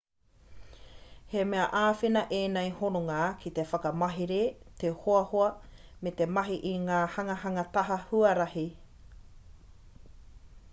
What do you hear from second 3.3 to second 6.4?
ki te whakamahere te hoahoa me te